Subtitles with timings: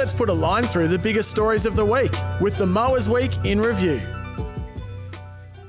[0.00, 2.10] let's put a line through the biggest stories of the week
[2.40, 4.00] with the Mowers Week in review.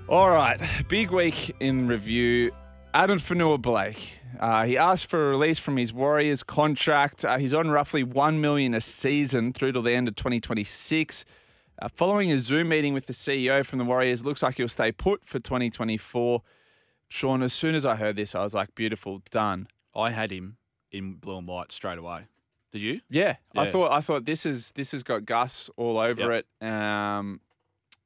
[0.08, 0.58] All right,
[0.88, 2.54] big week in review.
[2.94, 4.20] Addin Fonua Blake.
[4.40, 7.26] Uh, he asked for a release from his Warriors contract.
[7.26, 11.26] Uh, he's on roughly one million a season through till the end of 2026.
[11.82, 14.94] Uh, following a Zoom meeting with the CEO from the Warriors, looks like he'll stay
[14.94, 16.42] put for 2024.
[17.10, 20.56] Sean, as soon as I heard this, I was like, "Beautiful, done." I had him
[20.90, 22.28] in blue and white straight away.
[22.72, 23.02] Did you?
[23.10, 26.46] Yeah, I thought I thought this is this has got Gus all over it.
[26.62, 27.42] Um,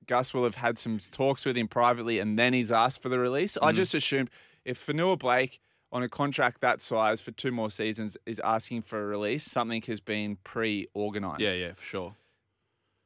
[0.07, 3.19] Gus will have had some talks with him privately, and then he's asked for the
[3.19, 3.57] release.
[3.61, 4.29] I just assumed
[4.63, 5.59] if Fonua Blake
[5.91, 9.81] on a contract that size for two more seasons is asking for a release, something
[9.83, 11.41] has been pre-organized.
[11.41, 12.15] Yeah, yeah, for sure.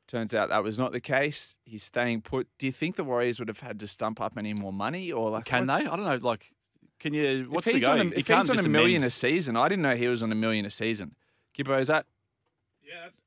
[0.08, 1.58] Turns out that was not the case.
[1.66, 2.48] He's staying put.
[2.58, 5.30] Do you think the Warriors would have had to stump up any more money, or
[5.30, 5.74] like Can they?
[5.74, 6.16] I don't know.
[6.16, 6.52] Like,
[7.00, 7.46] can you?
[7.48, 7.92] What's if the go?
[7.92, 10.24] on a, if can't he's on a million a season, I didn't know he was
[10.24, 11.16] on a million a season.
[11.64, 12.06] Gibbo, is that
[12.84, 13.18] Yeah, that's,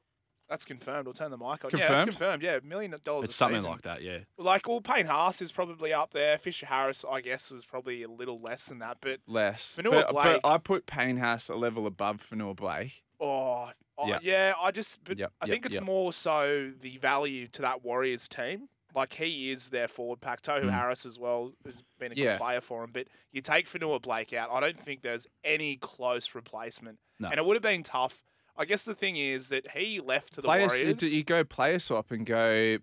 [0.49, 1.07] that's confirmed.
[1.07, 1.71] We'll turn the mic on.
[1.73, 2.05] Yeah, that's Confirmed?
[2.05, 2.43] confirmed.
[2.43, 3.73] Yeah, million dollars It's something season.
[3.73, 4.03] like that.
[4.03, 4.19] Yeah.
[4.37, 6.37] Like, well, Payne Haas is probably up there.
[6.39, 8.99] Fisher Harris, I guess, was probably a little less than that.
[9.01, 9.77] But less?
[9.81, 13.03] Fonua but, Blake- but I put Payne Haas a level above Fonua Blake.
[13.21, 14.19] oh, oh Yeah.
[14.23, 15.85] yeah, I just, but Yep, I yep, think it's yep.
[15.85, 18.69] more so the value to that Warriors team.
[18.95, 20.43] Like he is their forward pack.
[20.43, 22.19] Tohu Harris as well has been a Mm.
[22.19, 22.33] Yeah.
[22.33, 22.91] good player for him.
[22.93, 26.99] But you take Fonua Blake out, I don't think there's any close replacement.
[27.19, 27.29] No.
[27.29, 28.23] And it would have been tough.
[28.57, 31.15] I guess the thing is that he left to the Player, Warriors.
[31.15, 32.77] you go player swap and go,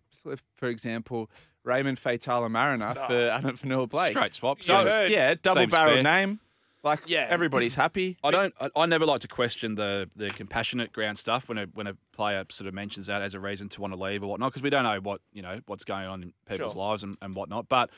[0.55, 1.29] for example,
[1.63, 3.05] Raymond Faitala Mariner No.
[3.05, 4.11] for Addin Fonua Blake.
[4.13, 4.63] Straight swap.
[4.63, 6.03] So yeah, double Seems barrel fair.
[6.03, 6.39] name.
[6.83, 7.27] Like Yeah.
[7.29, 8.17] everybody's happy.
[8.23, 8.53] I don't.
[8.59, 11.95] I, I never like to question the the compassionate ground stuff when a when a
[12.13, 14.61] player sort of mentions that as a reason to want to leave or whatnot because
[14.63, 16.81] we don't know what you know what's going on in people's Sure.
[16.89, 17.67] lives and, and whatnot.
[17.67, 17.89] But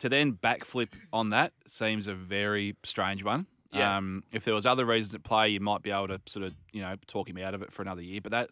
[0.00, 3.46] to then backflip on that seems a very strange one.
[3.72, 3.96] Yeah.
[3.96, 6.54] Um, if there was other reasons at play, you might be able to sort of
[6.72, 8.20] you know talk him out of it for another year.
[8.20, 8.50] But that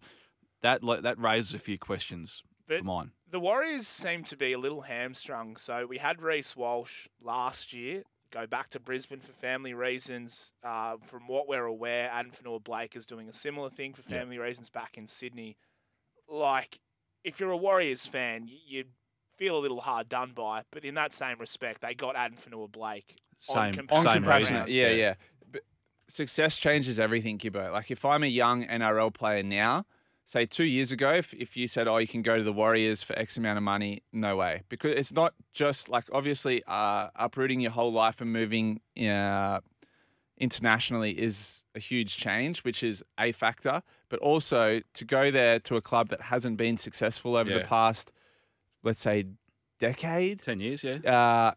[0.63, 3.11] that that raises a few questions But- for mine.
[3.31, 5.57] The Warriors seem to be a little hamstrung.
[5.57, 10.52] So we had Reece Walsh last year go back to Brisbane for family reasons.
[10.62, 14.18] Uh, from what we're aware, Addin Fonua Blake is doing a similar thing for Yeah.
[14.20, 15.56] family reasons back in Sydney.
[16.28, 16.80] Like,
[17.22, 18.89] if you're a Warriors fan, you, you'd
[19.39, 20.62] feel a little hard done by.
[20.70, 23.17] But in that same respect, they got Addin Fonua Blake
[23.50, 24.45] on Same compassionate same grounds.
[24.51, 24.70] reasons.
[24.70, 25.14] yeah, yeah.
[25.51, 25.62] But
[26.08, 27.70] success changes everything, Gibbo.
[27.72, 29.84] Like if I'm a young NRL player now,
[30.24, 33.02] say two years ago, if, if you said, oh, you can go to the Warriors
[33.02, 34.62] for X amount of money, no way.
[34.68, 39.61] Because it's not just like obviously uh, uprooting your whole life and moving uh,
[40.39, 43.83] internationally is a huge change, which is a factor.
[44.08, 48.13] But also to go there to a club that hasn't been successful over the past,
[48.83, 49.27] let's say,
[49.79, 50.98] decade Ten years, yeah.
[51.05, 51.55] uh,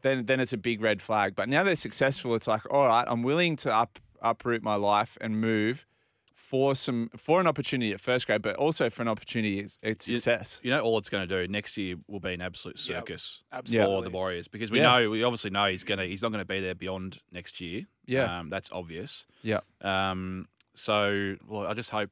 [0.00, 1.34] then then it's a big red flag.
[1.34, 5.18] But now they're successful, it's like, all right, I'm willing to up uproot my life
[5.20, 5.86] and move
[6.38, 10.06] for some for an opportunity at first grade, but also for an opportunity at at
[10.08, 10.60] You- success.
[10.62, 13.42] You know, all it's going to do next year will be an absolute Yep, circus
[13.66, 14.98] for the Warriors because we Yeah.
[15.00, 17.82] know we obviously know he's gonna he's not going to be there beyond next year.
[18.06, 18.38] Yeah.
[18.38, 19.26] um, that's obvious.
[19.42, 19.60] Yeah.
[19.82, 22.10] Um, so well, I just hope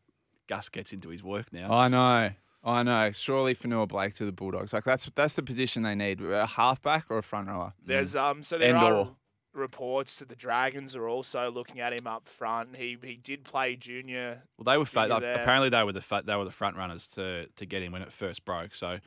[0.48, 1.72] Gus gets into his work now.
[1.72, 2.30] I know.
[2.64, 3.12] I know.
[3.12, 4.72] Surely for Fonua Blake to the Bulldogs.
[4.72, 6.20] Like that's that's the position they need.
[6.20, 7.72] A halfback or a front rower.
[7.84, 9.16] There's um so there And are or.
[9.56, 12.76] Reports that the Dragons are also looking at him up front.
[12.76, 14.42] He he did play junior.
[14.58, 17.06] well, they were fa- like, apparently they were the fa- they were the front runners
[17.08, 18.74] to to get him when it first broke.
[18.74, 18.98] So.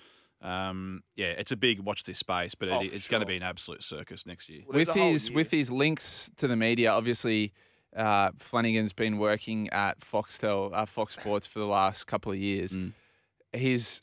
[0.42, 3.26] Um, yeah, it's a big watch this space, but Oh, it, for it's going to
[3.26, 4.62] be an absolute circus next year.
[4.66, 5.36] Well, with his year.
[5.36, 7.52] with his links to the media, obviously
[7.94, 12.74] uh, Flanagan's been working at Foxtel, uh, Fox Sports for the last couple of years.
[12.74, 12.94] Mm.
[13.52, 14.00] He's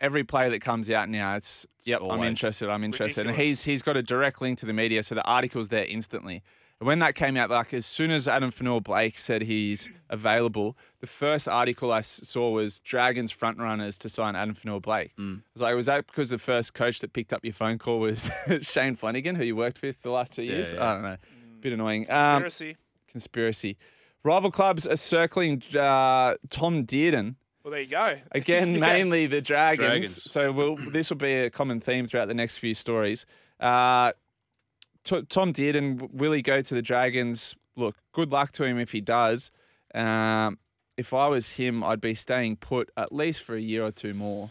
[0.00, 1.36] every player that comes out now.
[1.36, 2.68] It's, yep, I'm interested.
[2.68, 5.68] I'm interested, and he's he's got a direct link to the media, so the article's
[5.68, 6.42] there instantly.
[6.80, 10.76] And when that came out, like as soon as Addin Fonua Blake said he's available,
[11.00, 15.12] the first article I saw was Dragons front runners to sign Addin Fonua Blake.
[15.16, 15.38] Mm.
[15.38, 18.00] I was like, was that because the first coach that picked up your phone call
[18.00, 18.28] was
[18.62, 20.72] Shane Flanagan, who you worked with the last two years?
[20.72, 20.84] yeah.
[20.90, 21.16] I don't know.
[21.60, 22.06] Bit annoying.
[22.10, 22.76] Um, Conspiracy.
[23.06, 23.76] conspiracy.
[24.24, 27.36] Rival clubs are circling uh, Tom Dearden.
[27.64, 28.18] Well, there you go.
[28.32, 28.80] Again, Yeah.
[28.80, 29.86] mainly the Dragons.
[29.88, 30.30] Dragons.
[30.30, 33.26] So we'll, this will be a common theme throughout the next few stories.
[33.58, 34.12] Uh,
[35.04, 37.54] T- Tom Dearden, will he go to the Dragons?
[37.76, 39.50] Look, good luck to him if he does.
[39.94, 40.58] Um,
[40.96, 44.14] if I was him, I'd be staying put at least for a year or two
[44.14, 44.50] more.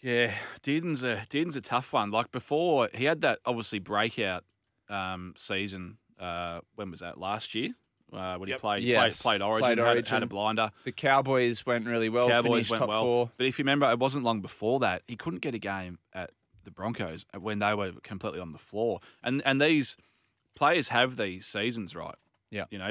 [0.00, 2.10] Yeah, Dearden's a Dearden's a tough one.
[2.10, 4.44] Like before, he had that obviously breakout
[4.88, 5.98] um, season.
[6.18, 7.18] Uh, when was that?
[7.18, 7.70] Last year,
[8.12, 8.58] uh, when Yep.
[8.58, 10.22] he played Yes, played, played Origin, played had- Had, Origin.
[10.22, 10.70] a blinder.
[10.84, 13.02] The Cowboys went really well, Cowboys finished went top well.
[13.02, 13.30] four.
[13.36, 16.30] But if you remember, it wasn't long before that he couldn't get a game at
[16.64, 19.00] the Broncos when they were completely on the floor.
[19.22, 19.96] And and these
[20.56, 22.14] players have these seasons, right?
[22.50, 22.64] Yeah.
[22.70, 22.90] You know,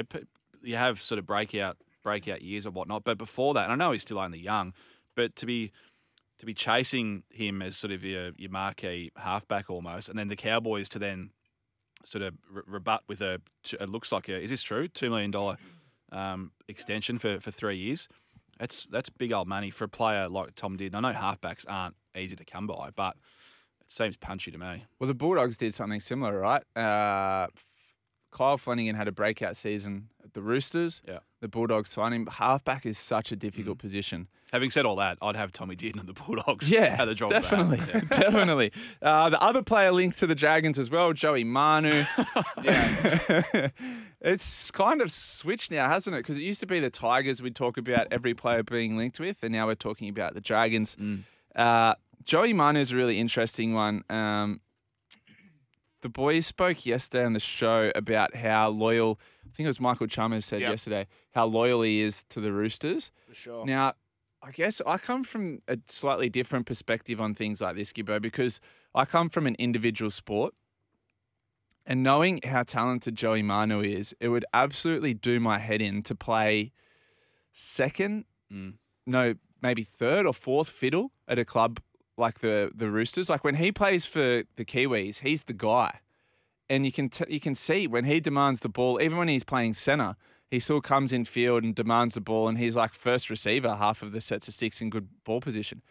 [0.62, 3.04] you have sort of breakout breakout years or whatnot.
[3.04, 4.72] But before that, and I know he's still only young,
[5.14, 5.72] but to be
[6.38, 10.36] to be chasing him as sort of your your marquee halfback almost, and then the
[10.36, 11.30] Cowboys to then
[12.06, 13.40] sort of re- rebut with a
[13.80, 15.56] it looks like a is this true two million dollar
[16.12, 18.08] um, extension for, for three years.
[18.58, 20.94] That's that's big old money for a player like Tom did.
[20.94, 23.16] And I know halfbacks aren't easy to come by, but
[23.80, 24.80] it seems punchy to me.
[24.98, 26.62] Well, the Bulldogs did something similar, right?
[26.76, 27.48] Uh,
[28.32, 31.02] Kyle Flanagan had a breakout season at the Roosters.
[31.06, 31.18] Yeah.
[31.40, 32.26] The Bulldogs signed him.
[32.26, 34.28] Halfback is such a difficult position.
[34.52, 36.70] Having said all that, I'd have Tommy Dearden and the Bulldogs.
[36.70, 37.50] Yeah, at the drop of a hat.
[37.50, 38.00] definitely, Yeah.
[38.30, 38.72] definitely.
[39.02, 42.04] Uh, the other player linked to the Dragons as well, Joey Manu.
[42.62, 43.68] yeah,
[44.20, 46.20] it's kind of switched now, hasn't it?
[46.20, 49.36] Because it used to be the Tigers we'd talk about every player being linked with,
[49.42, 50.94] and now we're talking about the Dragons.
[50.96, 51.24] Mm.
[51.54, 51.94] Uh,
[52.24, 54.04] Joey Manu is a really interesting one.
[54.08, 54.60] Um,
[56.02, 59.18] the boys spoke yesterday on the show about how loyal.
[59.44, 60.70] I think it was Michael Chalmers said Yep.
[60.70, 63.10] yesterday how loyal he is to the Roosters.
[63.28, 63.66] For sure.
[63.66, 63.94] Now,
[64.46, 68.60] I guess I come from a slightly different perspective on things like this, Gibbo, because
[68.94, 70.54] I come from an individual sport.
[71.84, 76.14] And knowing how talented Joey Manu is, it would absolutely do my head in to
[76.14, 76.72] play
[77.52, 78.74] second, Mm.
[79.06, 81.80] no, maybe third or fourth fiddle at a club
[82.16, 83.28] like the the Roosters.
[83.28, 86.00] Like when he plays for the Kiwis, he's the guy,
[86.68, 89.42] and you can t- you can see when he demands the ball, even when he's
[89.44, 90.14] playing center,
[90.50, 94.02] he still comes in field and demands the ball, and he's like first receiver half
[94.02, 95.82] of the sets of six in good ball position.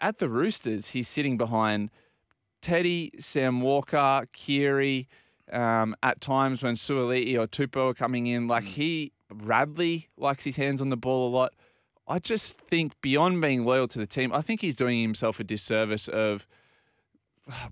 [0.00, 1.90] At the Roosters, he's sitting behind
[2.60, 5.08] Teddy, Sam Walker, Keary.
[5.52, 10.56] Um, at times when Suaalii or Tupou are coming in, like he Radley likes his
[10.56, 11.52] hands on the ball a lot.
[12.08, 15.44] I just think beyond being loyal to the team, I think he's doing himself a
[15.44, 16.46] disservice of,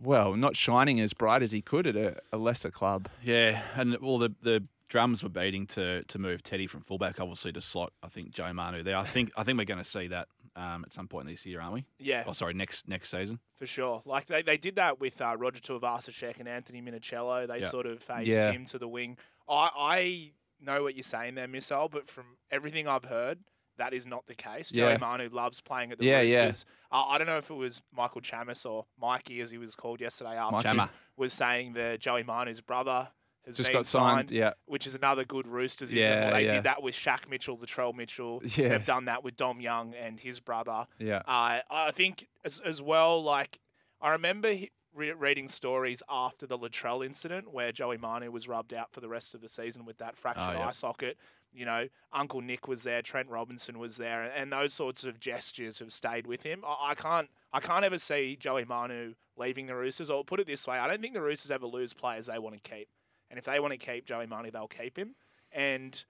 [0.03, 3.09] well, not shining as bright as he could at a, a lesser club.
[3.23, 7.51] Yeah, and well, the the drums were beating to to move Teddy from fullback, obviously
[7.53, 7.93] to slot.
[8.03, 8.97] I think Joe Manu there.
[8.99, 11.63] I think I think we're going to see that um, at some point this year,
[11.63, 11.85] aren't we?
[11.99, 13.39] Yeah, Oh, sorry, next next season.
[13.57, 14.03] for sure.
[14.05, 17.47] Like they, they did that with uh, Roger Tuivasa-Sheck and Anthony Minichiello.
[17.49, 17.67] They Yeah.
[17.69, 18.53] sort of phased Yeah.
[18.53, 19.17] him to the wing.
[19.49, 23.39] I, I know what you're saying there, Missile, but from everything I've heard,
[23.79, 24.71] that is not the case.
[24.73, 24.91] Yeah.
[24.91, 26.45] Joey Manu loves playing at the Yeah, yeah.
[26.47, 26.67] Roosters.
[26.91, 30.03] Uh, I don't know if it was Michael Chammas or Mikey, as he was called
[30.03, 30.93] yesterday after, Mikey.
[31.17, 33.09] Was saying that Joey Manu's brother
[33.47, 34.31] has Just been got signed.
[34.31, 34.53] Yeah.
[34.67, 35.93] which is another good Roosters.
[35.93, 36.55] Yeah, well, they yeah.
[36.55, 38.43] did that with Shaq Mitchell, the Latrell Mitchell.
[38.57, 38.69] Yeah.
[38.69, 40.87] They've done that with Dom Young and his brother.
[40.99, 41.23] Yeah.
[41.27, 43.59] Uh, I think as, as well, like,
[44.01, 48.75] I remember he, re- reading stories after the Latrell incident where Joey Manu was rubbed
[48.75, 50.69] out for the rest of the season with that fractured Oh, yeah.
[50.69, 51.17] eye socket.
[51.55, 55.81] You know, Uncle Nick was there, Trent Robinson was there, and those sorts of gestures
[55.81, 56.63] have stayed with him.
[56.67, 60.09] I, I can't, I can't ever see Joey Manu leaving the Roosters.
[60.09, 62.63] Or put it this way, I don't think the Roosters ever lose players they want
[62.63, 62.89] to keep.
[63.33, 65.15] And if they want to keep Joey Manu, they'll keep him.
[65.51, 66.05] And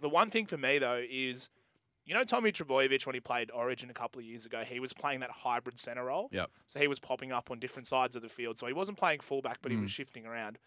[0.00, 1.50] the one thing for me though is,
[2.06, 4.92] you know, Tommy Trbojevic when he played Origin a couple of years ago, he was
[4.92, 6.28] playing that hybrid center role.
[6.32, 6.50] Yep.
[6.68, 8.58] So he was popping up on different sides of the field.
[8.58, 9.82] So he wasn't playing fullback, but he Mm.
[9.82, 10.58] was shifting around.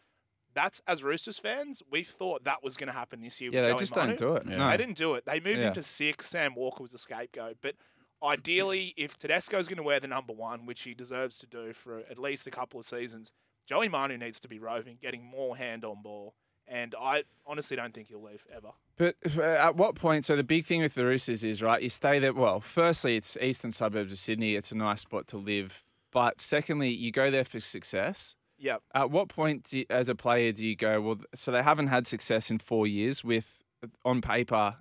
[0.53, 3.51] That's as Roosters fans, we thought that was going to happen this year.
[3.53, 4.15] Yeah, with they Joey just Manu.
[4.17, 4.51] don't do it.
[4.51, 4.57] Yeah.
[4.57, 4.69] No.
[4.69, 5.25] They didn't do it.
[5.25, 5.67] They moved Yeah.
[5.69, 6.25] him to six.
[6.27, 7.59] Sam Walker was a scapegoat.
[7.61, 7.75] But
[8.21, 11.99] ideally, if Tedesco's going to wear the number one, which he deserves to do for
[12.09, 13.31] at least a couple of seasons,
[13.71, 16.35] Joey Manu needs to be roving, getting more hand on ball.
[16.67, 18.71] And I honestly don't think he'll leave ever.
[18.97, 20.25] But uh, at what point?
[20.25, 21.81] So the big thing with the Roosters is right.
[21.81, 22.33] You stay there.
[22.33, 24.55] Well, firstly, it's eastern suburbs of Sydney.
[24.55, 25.85] It's a nice spot to live.
[26.11, 28.35] But secondly, you go there for success.
[28.57, 28.81] Yep.
[28.93, 30.99] At what point, do you, as a player, do you go?
[30.99, 33.23] Well, so they haven't had success in four years.
[33.23, 33.63] With
[34.03, 34.75] on paper,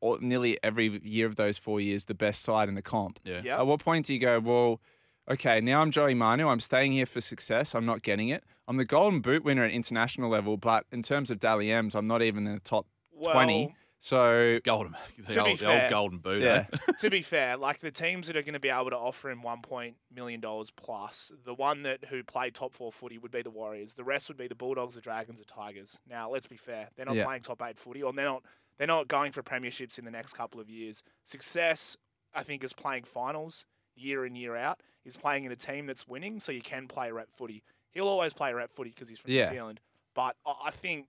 [0.00, 3.18] or nearly every year of those four years, the best side in the comp.
[3.24, 3.40] Yeah.
[3.42, 3.58] Yep.
[3.58, 4.38] At what point do you go?
[4.38, 4.80] Well,
[5.28, 6.48] okay, now I'm Joey Manu.
[6.48, 7.74] I'm staying here for success.
[7.74, 8.44] I'm not getting it.
[8.66, 12.06] I'm the Golden Boot winner at international level, but in terms of Dally M's, I'm
[12.06, 13.74] not even in the top Well, 20.
[13.98, 16.42] So Golden, the, To be old, the fair- old golden boot.
[16.42, 16.66] Yeah.
[16.72, 16.76] eh?
[17.00, 19.40] to be fair, like the teams that are going to be able to offer him
[19.42, 23.40] one point million dollars plus, the one that who played top four footy would be
[23.40, 23.94] the Warriors.
[23.94, 25.98] The rest would be the Bulldogs, the Dragons, the Tigers.
[26.06, 27.24] Now, let's be fair; they're not Yeah.
[27.24, 28.42] playing top eight footy, or they're not
[28.76, 31.02] they're not going for premierships in the next couple of years.
[31.24, 31.96] Success,
[32.34, 33.64] I think, is playing finals
[33.96, 34.80] year in year out.
[35.04, 37.62] Is playing in a team that's winning, so you can play rep footy.
[37.90, 39.44] He'll always play rep footy because he's from Yeah.
[39.50, 39.80] New Zealand.
[40.14, 41.06] But I I think.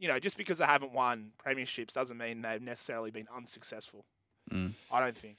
[0.00, 4.04] You know, just because they haven't won premierships doesn't mean they've necessarily been unsuccessful.
[4.48, 4.70] Mm.
[4.92, 5.38] I don't think.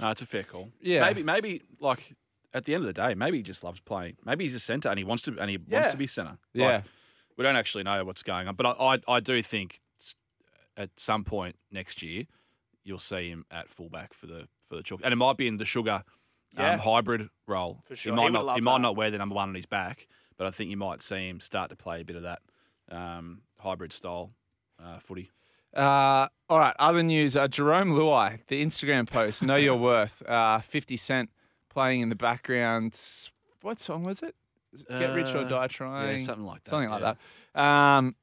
[0.00, 0.70] No, it's a fair call.
[0.80, 1.00] Yeah.
[1.02, 2.14] Maybe, maybe like
[2.54, 4.16] at the end of the day, maybe he just loves playing.
[4.24, 5.80] Maybe he's a centre and he wants to, and he Yeah.
[5.80, 6.38] wants to be centre.
[6.54, 6.66] Yeah.
[6.76, 6.84] Like,
[7.36, 9.82] we don't actually know what's going on, but I, I, I do think
[10.78, 12.24] at some point next year
[12.84, 15.56] you'll see him at fullback for the for the chalk, and it might be in
[15.58, 16.02] the sugar
[16.56, 16.72] Yeah.
[16.74, 17.82] um, hybrid role.
[17.86, 18.12] For sure.
[18.12, 18.54] He might He not.
[18.56, 18.82] he might that.
[18.82, 20.06] not wear the number one on his back,
[20.36, 22.40] but I think you might see him start to play a bit of that
[22.90, 24.32] um, hybrid style
[24.82, 25.30] uh, footy.
[25.76, 27.36] Uh, all right, other news.
[27.36, 31.30] Uh, Jarome Luai, the Instagram post, Know Your Worth, uh, 50 Cent
[31.68, 33.00] playing in the background.
[33.62, 34.34] What song was it?
[34.88, 36.18] Get Rich or Uh, Die Trying?
[36.18, 36.70] Yeah, something like that.
[36.70, 37.14] Something like yeah.
[37.54, 37.60] that.
[37.62, 38.16] Um,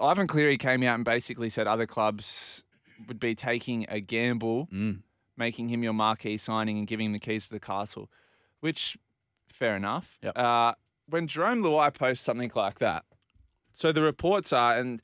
[0.00, 2.62] Ivan Cleary came out and basically said other clubs
[3.08, 5.02] would be taking a gamble, Mm.
[5.36, 8.10] making him your marquee signing and giving him the keys to the castle,
[8.60, 8.96] which,
[9.48, 10.18] fair enough.
[10.22, 10.36] Yep.
[10.38, 10.74] Uh,
[11.08, 13.04] when Jarome Luai posts something like that,
[13.72, 15.00] so the reports are, and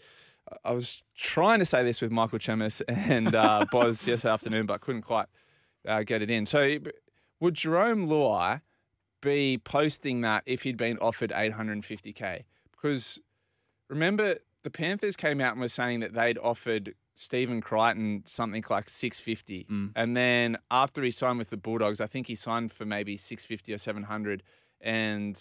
[0.64, 4.80] I was trying to say this with Michael Chammas and uh, Boz yesterday afternoon, but
[4.80, 5.26] couldn't quite
[5.86, 6.46] uh, get it in.
[6.46, 6.76] So
[7.40, 8.60] would Jarome Luai
[9.20, 12.44] be posting that if he'd been offered 850k?
[12.72, 13.18] Because
[13.88, 18.88] remember, the Panthers came out and were saying that they'd offered Stephen Crichton something like
[18.88, 19.92] 650, Mm.
[19.96, 23.72] and then after he signed with the Bulldogs, I think he signed for maybe 650
[23.72, 24.42] or 700,
[24.80, 25.36] and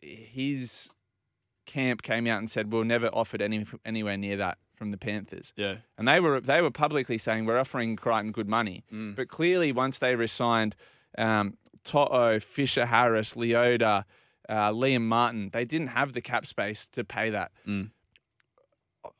[0.00, 0.90] his
[1.64, 5.52] camp came out and said we're never offered any anywhere near that from the Panthers.
[5.56, 5.76] Yeah.
[5.96, 8.84] And they were they were publicly saying we're offering Crichton good money.
[8.92, 9.14] Mm.
[9.16, 10.76] But clearly, once they resigned
[11.16, 14.04] um, Toto, Fisher Harris, Leota,
[14.48, 17.52] uh, Liam Martin, they didn't have the cap space to pay that.
[17.66, 17.90] Mm.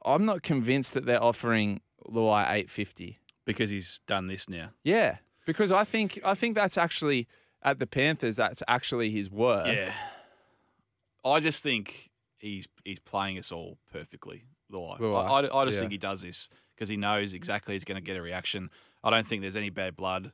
[0.04, 3.18] I'm not convinced that they're offering Luai 850.
[3.44, 4.70] Because he's done this now.
[4.84, 5.16] Yeah,
[5.46, 7.26] because I think I think that's actually
[7.62, 8.36] at the Panthers.
[8.36, 9.66] That's actually his worth.
[9.66, 9.92] Yeah.
[11.24, 14.44] I just think he's he's playing us all perfectly.
[14.72, 14.98] Luai.
[14.98, 15.80] Luai, I, I, I just yeah.
[15.80, 18.70] think he does this because he knows exactly he's going to get a reaction.
[19.04, 20.32] I don't think there's any bad blood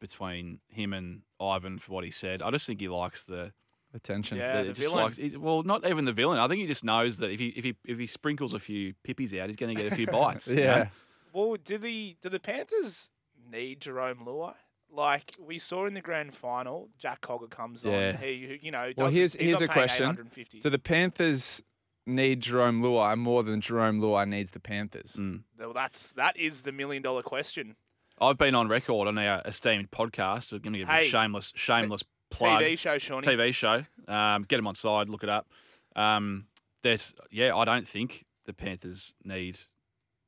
[0.00, 2.42] between him and Ivan for what he said.
[2.42, 3.52] I just think he likes the,
[3.94, 4.38] Attention.
[4.38, 4.62] Yeah.
[4.62, 5.04] the the villain.
[5.04, 6.38] likes- he- well, not even the villain.
[6.38, 8.94] I think he just knows that if he if he if he sprinkles a few
[9.04, 10.48] pippies out, he's going to get a few bites.
[10.48, 10.62] you know?
[10.62, 10.88] Yeah.
[11.32, 13.10] Well, do the do the Panthers
[13.50, 14.54] need Jarome Luai?
[14.90, 18.10] Like we saw in the grand final, Jack Cogger comes Yeah.
[18.16, 18.22] on.
[18.22, 20.04] He, you know, Well, here's- he's here's a question.
[20.10, 20.60] 850.
[20.60, 21.62] Do the Panthers
[22.06, 25.16] need Jarome Luai more than Jarome Luai needs the Panthers?
[25.18, 25.42] Mm.
[25.58, 27.76] well, that's that is the million dollar question.
[28.20, 30.52] I've been on record on our esteemed podcast.
[30.52, 32.62] We're going to give him Hey, a shameless shameless plug.
[32.62, 33.26] TV show, Shawnee.
[33.26, 33.84] TV show.
[34.08, 35.48] Um, get them on side, look it up.
[35.94, 36.46] Um,
[36.82, 39.60] there's, yeah, I don't think the Panthers need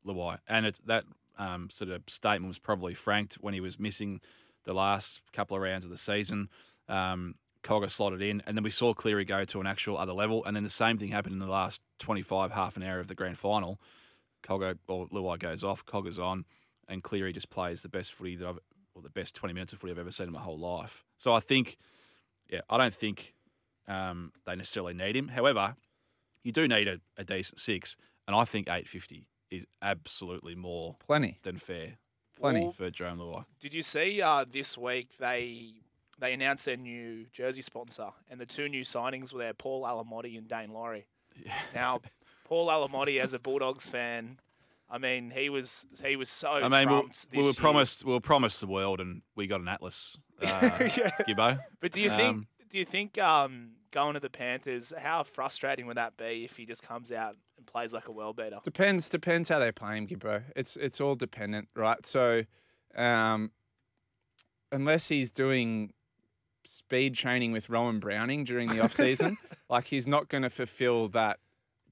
[0.06, 1.04] Luai, and it's that
[1.38, 4.20] um, sort of statement was probably franked when he was missing
[4.64, 6.48] the last couple of rounds of the season.
[6.88, 10.44] Um, Cogger slotted in, and then we saw Cleary go to an actual other level,
[10.44, 13.14] and then the same thing happened in the last 25 half an hour of the
[13.14, 13.80] grand final.
[14.46, 16.44] Cogger or Luai goes off, Cogger's on,
[16.88, 18.58] and Cleary just plays the best footy that I've,
[18.94, 21.04] or the best 20 minutes of footy I've ever seen in my whole life.
[21.18, 21.76] So I think
[22.50, 23.34] yeah, I don't think
[23.88, 25.28] um, they necessarily need him.
[25.28, 25.76] However,
[26.42, 27.96] you do need a, a decent six,
[28.26, 31.38] and I think 850 is absolutely more Plenty.
[31.42, 31.98] than fair
[32.38, 32.62] Plenty.
[32.62, 33.44] Well, for Jarome Luai.
[33.60, 35.72] Did you see uh, this week they
[36.18, 40.36] they announced their new jersey sponsor, and the two new signings were there: Paul Alamoti
[40.38, 41.06] and Daine Laurie.
[41.74, 42.00] Now,
[42.44, 44.38] Paul Alamoti, as a Bulldogs fan,
[44.94, 47.52] I mean, he was he was so I mean, we, trumped we were year.
[47.54, 50.16] promised we were promised the world, and we got an Atlas.
[50.42, 51.10] Uh, Yeah.
[51.28, 51.60] Gibbo.
[51.80, 55.86] But do you think Um, do you think um, going to the Panthers, how frustrating
[55.86, 58.58] would that be if he just comes out and plays like a world beater?
[58.62, 59.08] Depends.
[59.08, 60.42] Depends how they play him, Gibbo.
[60.54, 62.04] It's it's all dependent, right?
[62.06, 62.42] So,
[62.94, 63.50] um,
[64.70, 65.92] unless he's doing
[66.64, 71.08] speed training with Rohan Browning during the off season, like he's not going to fulfill
[71.08, 71.38] that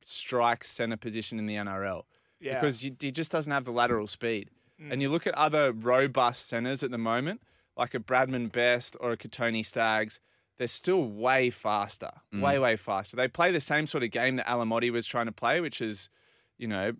[0.05, 2.05] strike center position in the NRL
[2.43, 4.51] Yeah, because you, he just doesn't have the lateral speed.
[4.81, 4.93] Mm.
[4.93, 7.41] And you look at other robust centers at the moment,
[7.77, 10.21] like a Bradman Best or a Kotoni Staggs,
[10.59, 13.17] they're still way faster, way, way faster.
[13.17, 16.09] They play the same sort of game that Alamoti was trying to play, which is,
[16.59, 16.93] you know,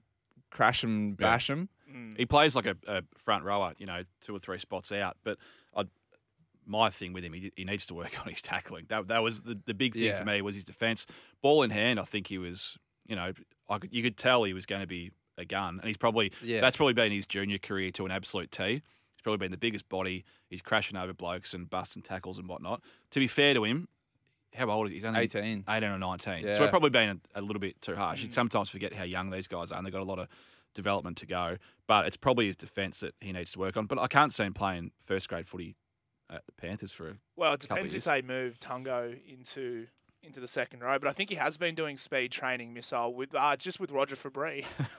[0.51, 1.15] crash 'em, Yeah.
[1.19, 1.69] bash 'em.
[1.91, 2.17] Mm.
[2.17, 5.17] He plays like a, a front rower, you know, two or three spots out.
[5.23, 5.39] But
[5.77, 5.85] I,
[6.67, 8.87] my thing with him, he, he needs to work on his tackling.
[8.89, 10.19] That that was the, the big thing Yeah.
[10.19, 11.07] for me was his defence.
[11.43, 13.33] Ball in hand, I think he was, you know,
[13.69, 15.11] I could, you could tell he was going to be
[15.43, 16.61] a gun, and he's probably Yeah.
[16.61, 18.65] that's probably been his junior career to an absolute T.
[18.65, 20.25] He's probably been the biggest body.
[20.49, 22.83] He's crashing over blokes and busting tackles and whatnot.
[23.11, 23.89] To be fair to him,
[24.55, 24.97] how old is he?
[24.97, 25.65] He's only 18.
[25.69, 26.45] 18 or 19.
[26.45, 26.53] Yeah.
[26.53, 28.23] So we're probably being a, a little bit too harsh.
[28.23, 28.35] You mm.
[28.35, 30.29] sometimes forget how young these guys are, and they've got a lot of
[30.75, 31.57] development to go.
[31.87, 33.87] But it's probably his defence that he needs to work on.
[33.87, 35.77] But I can't see him playing first grade footy
[36.31, 37.17] at the Panthers for.
[37.37, 38.23] Well, it depends if years.
[38.23, 39.87] they move Tungo into
[40.23, 43.35] into the second row, but I think he has been doing speed training missile with
[43.35, 44.65] uh, just with Roger Fabry.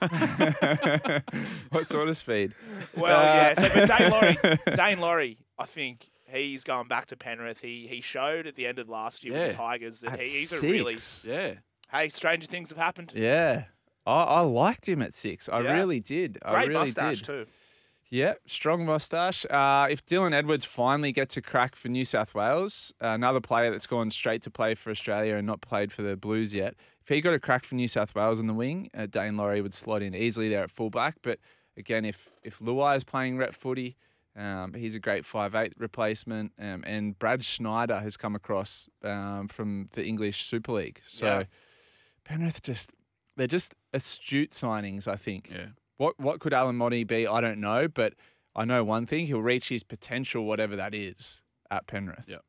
[1.70, 2.52] what sort of speed?
[2.96, 3.54] Well, Uh, yeah.
[3.54, 4.36] So, but Daine Laurie,
[4.76, 7.60] Daine Laurie, I think he's going back to Penrith.
[7.60, 10.52] He he showed at the end of last year with the Tigers that he, he's
[10.52, 10.96] a really.
[11.24, 11.54] Yeah.
[11.90, 13.12] hey, stranger things have happened.
[13.14, 13.64] Yeah.
[14.06, 15.48] I, I liked him at six.
[15.48, 15.76] I Yeah.
[15.76, 16.38] really did.
[16.44, 17.24] I Great really mustache did.
[17.24, 17.46] too.
[18.14, 19.44] Yeah, strong mustache.
[19.50, 23.88] Uh, if Dylan Edwards finally gets a crack for New South Wales, another player that's
[23.88, 27.20] gone straight to play for Australia and not played for the Blues yet, if he
[27.20, 30.00] got a crack for New South Wales on the wing, uh, Daine Laurie would slot
[30.00, 31.16] in easily there at fullback.
[31.22, 31.40] But
[31.76, 33.96] again, if if Luai is playing rep footy,
[34.36, 36.52] um, he's a great five eight replacement.
[36.56, 41.00] Um, and Brad Schneider has come across um, from the English Super League.
[41.08, 41.44] So Yeah.
[42.24, 42.92] Penrith just
[43.36, 45.08] they're just astute signings.
[45.08, 45.50] I think.
[45.50, 45.70] Yeah.
[45.96, 47.26] What what could Alamoti be?
[47.26, 48.14] I don't know, but
[48.54, 52.28] I know one thing: he'll reach his potential, whatever that is, at Penrith.
[52.28, 52.44] Yep.